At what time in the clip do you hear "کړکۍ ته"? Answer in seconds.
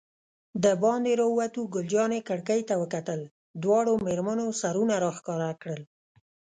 2.27-2.75